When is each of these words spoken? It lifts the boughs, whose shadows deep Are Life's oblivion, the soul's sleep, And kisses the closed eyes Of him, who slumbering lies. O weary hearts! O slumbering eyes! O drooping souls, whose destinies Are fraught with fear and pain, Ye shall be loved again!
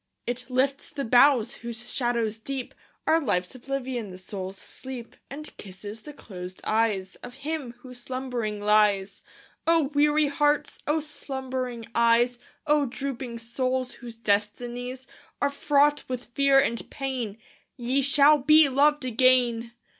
It 0.25 0.49
lifts 0.49 0.89
the 0.89 1.05
boughs, 1.05 1.57
whose 1.57 1.93
shadows 1.93 2.39
deep 2.39 2.73
Are 3.05 3.21
Life's 3.21 3.53
oblivion, 3.53 4.09
the 4.09 4.17
soul's 4.17 4.57
sleep, 4.57 5.15
And 5.29 5.55
kisses 5.57 6.01
the 6.01 6.11
closed 6.13 6.59
eyes 6.63 7.17
Of 7.17 7.35
him, 7.45 7.73
who 7.81 7.93
slumbering 7.93 8.59
lies. 8.59 9.21
O 9.67 9.91
weary 9.93 10.25
hearts! 10.25 10.79
O 10.87 11.01
slumbering 11.01 11.85
eyes! 11.93 12.39
O 12.65 12.87
drooping 12.87 13.37
souls, 13.37 13.91
whose 13.91 14.15
destinies 14.15 15.05
Are 15.39 15.51
fraught 15.51 16.03
with 16.07 16.33
fear 16.33 16.57
and 16.57 16.89
pain, 16.89 17.37
Ye 17.77 18.01
shall 18.01 18.39
be 18.39 18.67
loved 18.69 19.05
again! 19.05 19.73